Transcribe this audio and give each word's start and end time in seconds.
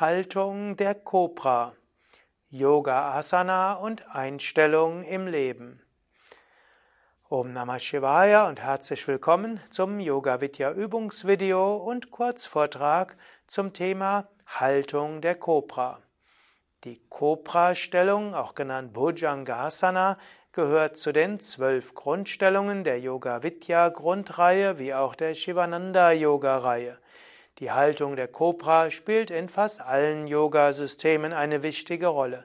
Haltung 0.00 0.76
der 0.76 0.96
Kobra, 0.96 1.72
Yoga 2.50 3.12
Asana 3.12 3.74
und 3.74 4.04
Einstellung 4.12 5.04
im 5.04 5.28
Leben. 5.28 5.80
Om 7.28 7.52
Namah 7.52 7.78
Shivaya 7.78 8.48
und 8.48 8.60
herzlich 8.60 9.06
willkommen 9.06 9.60
zum 9.70 10.00
Yoga 10.00 10.40
Vidya 10.40 10.72
Übungsvideo 10.72 11.76
und 11.76 12.10
Kurzvortrag 12.10 13.16
zum 13.46 13.72
Thema 13.72 14.26
Haltung 14.48 15.20
der 15.20 15.36
Kobra. 15.36 16.00
Die 16.82 17.00
Kobra-Stellung, 17.08 18.34
auch 18.34 18.56
genannt 18.56 18.94
Bhujangasana, 18.94 20.18
gehört 20.50 20.96
zu 20.96 21.12
den 21.12 21.38
zwölf 21.38 21.94
Grundstellungen 21.94 22.82
der 22.82 22.98
Yoga 22.98 23.44
Vidya 23.44 23.90
Grundreihe 23.90 24.76
wie 24.80 24.92
auch 24.92 25.14
der 25.14 25.36
Shivananda 25.36 26.10
Yoga 26.10 26.58
Reihe. 26.58 26.98
Die 27.60 27.70
Haltung 27.70 28.16
der 28.16 28.26
Kobra 28.26 28.90
spielt 28.90 29.30
in 29.30 29.48
fast 29.48 29.80
allen 29.80 30.26
Yoga-Systemen 30.26 31.32
eine 31.32 31.62
wichtige 31.62 32.08
Rolle. 32.08 32.44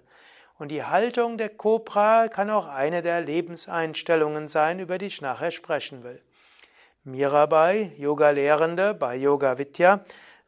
Und 0.60 0.70
die 0.70 0.84
Haltung 0.84 1.38
der 1.38 1.50
Kobra 1.50 2.28
kann 2.28 2.52
auch 2.52 2.68
eine 2.68 3.02
der 3.02 3.22
Lebenseinstellungen 3.22 4.48
sein, 4.48 4.80
über 4.80 5.00
die 5.00 5.08
ich 5.08 5.22
nachher 5.22 5.52
sprechen 5.52 6.04
will. 6.04 6.22
Mirabai, 7.04 7.92
Yoga-Lehrende 7.98 8.94
bei 8.94 9.16
Yoga 9.16 9.58
Vidya, 9.58 10.02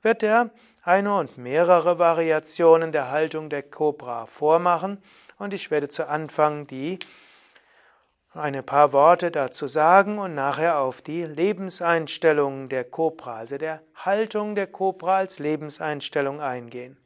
wird 0.03 0.21
er 0.21 0.51
eine 0.83 1.15
und 1.15 1.37
mehrere 1.37 1.97
Variationen 1.97 2.91
der 2.91 3.09
Haltung 3.09 3.49
der 3.49 3.63
Kobra 3.63 4.25
vormachen 4.25 5.01
und 5.39 5.53
ich 5.53 5.71
werde 5.71 5.89
zu 5.89 6.07
Anfang 6.07 6.67
die 6.67 6.99
ein 8.33 8.65
paar 8.65 8.93
Worte 8.93 9.29
dazu 9.29 9.67
sagen 9.67 10.17
und 10.17 10.35
nachher 10.35 10.79
auf 10.79 11.01
die 11.01 11.25
Lebenseinstellung 11.25 12.69
der 12.69 12.85
Kobra, 12.85 13.35
also 13.35 13.57
der 13.57 13.81
Haltung 13.93 14.55
der 14.55 14.67
Kobra 14.67 15.17
als 15.17 15.37
Lebenseinstellung 15.39 16.39
eingehen. 16.39 16.97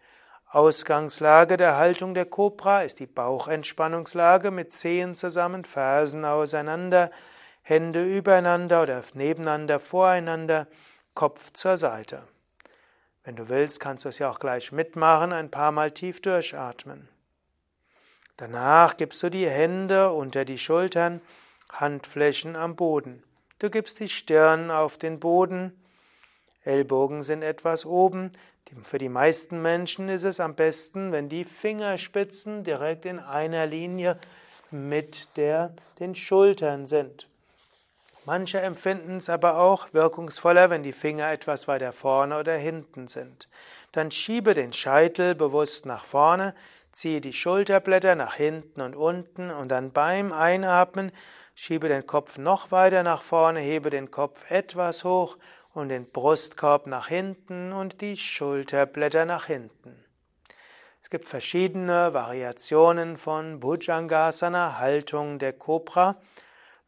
Ausgangslage 0.48 1.58
der 1.58 1.78
Haltung 1.78 2.14
der 2.14 2.26
Kobra 2.26 2.84
ist 2.84 3.00
die 3.00 3.08
Bauchentspannungslage 3.08 4.52
mit 4.52 4.72
Zehen 4.72 5.16
zusammen, 5.16 5.66
Fersen 5.66 6.24
auseinander, 6.26 7.10
Hände 7.64 8.06
übereinander 8.06 8.84
oder 8.84 9.04
nebeneinander, 9.16 9.80
voreinander, 9.80 10.68
Kopf 11.16 11.52
zur 11.54 11.78
Seite. 11.78 12.22
Wenn 13.24 13.36
du 13.36 13.50
willst, 13.50 13.80
kannst 13.80 14.06
du 14.06 14.10
es 14.10 14.20
ja 14.20 14.30
auch 14.30 14.40
gleich 14.40 14.72
mitmachen, 14.72 15.34
ein 15.34 15.50
paar 15.50 15.72
Mal 15.72 15.90
tief 15.90 16.22
durchatmen. 16.22 17.10
Danach 18.38 18.98
gibst 18.98 19.24
du 19.24 19.30
die 19.30 19.50
Hände 19.50 20.12
unter 20.12 20.44
die 20.44 20.58
Schultern, 20.58 21.22
Handflächen 21.70 22.56
am 22.56 22.76
Boden. 22.76 23.24
Du 23.60 23.70
gibst 23.70 24.00
die 24.00 24.10
Stirn 24.10 24.72
auf 24.72 24.98
den 24.98 25.20
Boden, 25.20 25.74
Ellbogen 26.66 27.24
sind 27.24 27.44
etwas 27.44 27.86
oben. 27.86 28.32
Für 28.84 28.98
die 28.98 29.10
meisten 29.10 29.62
Menschen 29.62 30.10
ist 30.10 30.24
es 30.24 30.40
am 30.40 30.56
besten, 30.56 31.12
wenn 31.12 31.30
die 31.30 31.46
Fingerspitzen 31.46 32.64
direkt 32.64 33.06
in 33.06 33.20
einer 33.20 33.68
Linie 33.68 34.20
mit 34.72 35.38
der, 35.38 35.74
den 36.00 36.16
Schultern 36.16 36.88
sind. 36.88 37.30
Manche 38.26 38.60
empfinden 38.60 39.18
es 39.18 39.30
aber 39.30 39.60
auch 39.60 39.94
wirkungsvoller, 39.94 40.72
wenn 40.72 40.82
die 40.82 40.94
Finger 40.94 41.32
etwas 41.32 41.68
weiter 41.68 41.94
vorne 41.94 42.40
oder 42.40 42.56
hinten 42.56 43.08
sind. 43.08 43.48
Dann 43.92 44.10
schiebe 44.10 44.56
den 44.56 44.74
Scheitel 44.74 45.36
bewusst 45.36 45.86
nach 45.86 46.04
vorne, 46.04 46.56
Ziehe 46.96 47.20
die 47.20 47.34
Schulterblätter 47.34 48.16
nach 48.16 48.36
hinten 48.36 48.80
und 48.80 48.96
unten 48.96 49.52
und 49.52 49.68
dann 49.68 49.92
beim 49.92 50.32
Einatmen 50.32 51.12
schiebe 51.54 51.90
den 51.90 52.08
Kopf 52.08 52.38
noch 52.38 52.72
weiter 52.72 53.04
nach 53.04 53.22
vorne, 53.22 53.60
hebe 53.60 53.90
den 53.90 54.12
Kopf 54.12 54.50
etwas 54.50 55.04
hoch 55.04 55.38
und 55.74 55.90
den 55.90 56.10
Brustkorb 56.10 56.88
nach 56.88 57.10
hinten 57.10 57.74
und 57.74 58.00
die 58.00 58.16
Schulterblätter 58.16 59.26
nach 59.26 59.48
hinten. 59.48 60.06
Es 61.02 61.10
gibt 61.10 61.28
verschiedene 61.28 62.14
Variationen 62.14 63.18
von 63.18 63.60
Bhujangasana, 63.60 64.78
Haltung 64.78 65.38
der 65.38 65.52
Kobra. 65.52 66.16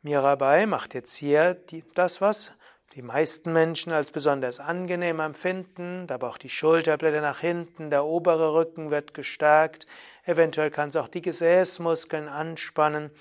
Mirabai 0.03 0.67
macht 0.67 0.93
jetzt 0.93 1.15
hier 1.15 1.61
das, 1.95 2.21
was 2.21 2.53
die 2.97 3.03
meisten 3.03 3.53
Menschen 3.53 3.91
als 3.91 4.09
besonders 4.09 4.59
angenehm 4.59 5.19
empfinden, 5.19 6.07
aber 6.09 6.29
auch 6.29 6.39
die 6.39 6.49
Schulterblätter 6.49 7.21
nach 7.21 7.41
hinten, 7.41 7.91
der 7.91 8.03
obere 8.03 8.55
Rücken 8.55 8.89
wird 8.89 9.13
gestärkt, 9.13 9.85
eventuell 10.25 10.71
kann 10.71 10.89
es 10.89 10.95
auch 10.95 11.07
die 11.07 11.21
Gesäßmuskeln 11.21 12.27
anspannen. 12.27 13.11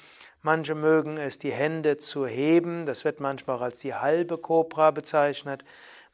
Manche 0.40 0.74
mögen 0.74 1.18
es, 1.18 1.38
die 1.38 1.52
Hände 1.52 1.98
zu 1.98 2.26
heben, 2.26 2.86
das 2.86 3.04
wird 3.04 3.20
manchmal 3.20 3.58
auch 3.58 3.60
als 3.60 3.80
die 3.80 3.92
halbe 3.92 4.38
Kobra 4.38 4.92
bezeichnet. 4.92 5.62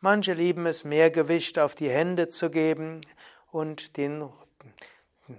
Manche 0.00 0.32
lieben 0.32 0.66
es, 0.66 0.82
mehr 0.82 1.12
Gewicht 1.12 1.56
auf 1.60 1.76
die 1.76 1.88
Hände 1.88 2.28
zu 2.30 2.50
geben 2.50 3.00
und 3.52 3.96
den 3.96 4.28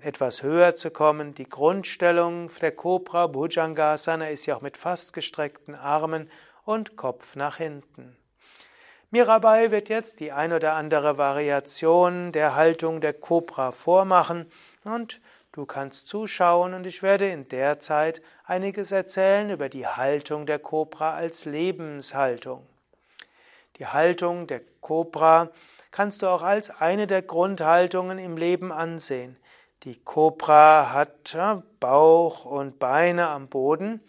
etwas 0.01 0.43
höher 0.43 0.75
zu 0.75 0.91
kommen. 0.91 1.35
Die 1.35 1.47
Grundstellung 1.47 2.49
der 2.61 2.71
Kobra 2.71 3.27
Bhujangasana 3.27 4.29
ist 4.29 4.45
ja 4.45 4.55
auch 4.55 4.61
mit 4.61 4.77
fast 4.77 5.13
gestreckten 5.13 5.75
Armen 5.75 6.29
und 6.65 6.95
Kopf 6.95 7.35
nach 7.35 7.57
hinten. 7.57 8.17
Mirabai 9.11 9.69
wird 9.69 9.89
jetzt 9.89 10.19
die 10.19 10.31
ein 10.31 10.53
oder 10.53 10.73
andere 10.73 11.17
Variation 11.17 12.31
der 12.31 12.55
Haltung 12.55 12.99
der 12.99 13.13
Kobra 13.13 13.71
vormachen 13.71 14.51
und 14.83 15.21
du 15.51 15.67
kannst 15.67 16.07
zuschauen 16.07 16.73
und 16.73 16.87
ich 16.87 17.03
werde 17.03 17.29
in 17.29 17.47
der 17.47 17.79
Zeit 17.79 18.23
einiges 18.43 18.91
erzählen 18.91 19.51
über 19.51 19.69
die 19.69 19.85
Haltung 19.85 20.47
der 20.47 20.57
Kobra 20.57 21.13
als 21.13 21.45
Lebenshaltung. 21.45 22.65
Die 23.77 23.85
Haltung 23.85 24.47
der 24.47 24.61
Kobra 24.81 25.51
kannst 25.91 26.23
du 26.23 26.27
auch 26.27 26.41
als 26.41 26.69
eine 26.71 27.05
der 27.05 27.21
Grundhaltungen 27.21 28.17
im 28.17 28.35
Leben 28.35 28.71
ansehen. 28.71 29.37
Die 29.83 29.99
Kobra 29.99 30.91
hat 30.94 31.38
Bauch 31.79 32.45
und 32.45 32.79
Beine 32.79 33.27
am 33.27 33.47
Boden 33.47 34.01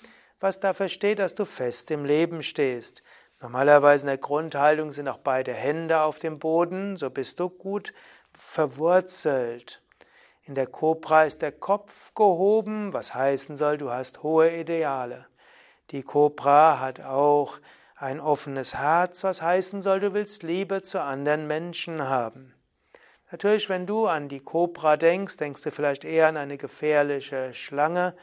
was 0.44 0.60
dafür 0.60 0.88
steht, 0.88 1.20
dass 1.20 1.34
du 1.34 1.46
fest 1.46 1.90
im 1.90 2.04
Leben 2.04 2.42
stehst. 2.42 3.02
Normalerweise 3.40 4.02
in 4.02 4.08
der 4.08 4.18
Grundhaltung 4.18 4.92
sind 4.92 5.08
auch 5.08 5.16
beide 5.16 5.54
Hände 5.54 6.02
auf 6.02 6.18
dem 6.18 6.38
Boden, 6.38 6.98
so 6.98 7.08
bist 7.08 7.40
du 7.40 7.48
gut 7.48 7.94
verwurzelt. 8.34 9.80
In 10.42 10.54
der 10.54 10.66
Kobra 10.66 11.24
ist 11.24 11.40
der 11.40 11.50
Kopf 11.50 12.14
gehoben, 12.14 12.92
was 12.92 13.14
heißen 13.14 13.56
soll, 13.56 13.78
du 13.78 13.90
hast 13.90 14.22
hohe 14.22 14.54
Ideale. 14.54 15.24
Die 15.92 16.02
Kobra 16.02 16.78
hat 16.78 17.00
auch 17.00 17.58
ein 17.96 18.20
offenes 18.20 18.74
Herz, 18.74 19.24
was 19.24 19.40
heißen 19.40 19.80
soll, 19.80 20.00
du 20.00 20.12
willst 20.12 20.42
Liebe 20.42 20.82
zu 20.82 21.00
anderen 21.00 21.46
Menschen 21.46 22.06
haben. 22.06 22.53
Natürlich, 23.34 23.68
wenn 23.68 23.84
du 23.84 24.06
an 24.06 24.28
die 24.28 24.38
Kobra 24.38 24.96
denkst, 24.96 25.38
denkst 25.38 25.62
du 25.62 25.72
vielleicht 25.72 26.04
eher 26.04 26.28
an 26.28 26.36
eine 26.36 26.56
gefährliche 26.56 27.52
Schlange. 27.52 28.14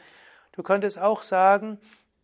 Du 0.52 0.62
könntest 0.62 0.98
auch 0.98 1.20
sagen, 1.20 1.78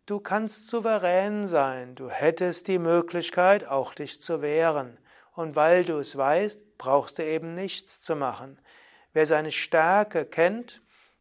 Du 0.08 0.20
kannst 0.20 0.68
souverän 0.68 1.46
sein, 1.46 1.94
du 1.94 2.08
hättest 2.08 2.66
die 2.66 2.78
Möglichkeit, 2.78 3.68
auch 3.68 3.92
dich 3.92 4.22
zu 4.22 4.40
wehren. 4.40 4.96
Und 5.34 5.54
weil 5.54 5.84
du 5.84 5.98
es 5.98 6.16
weißt, 6.16 6.78
brauchst 6.78 7.18
du 7.18 7.24
eben 7.26 7.54
nichts 7.54 8.00
zu 8.00 8.16
machen. 8.16 8.58
Wer 9.12 9.26
seine 9.26 9.50
Stärke 9.50 10.24
kennt, 10.24 10.80